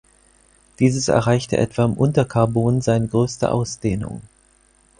Dieses 0.79 1.09
erreichte 1.09 1.57
etwa 1.57 1.85
im 1.85 1.93
Unterkarbon 1.93 2.81
seine 2.81 3.07
größte 3.07 3.51
Ausdehnung. 3.51 4.23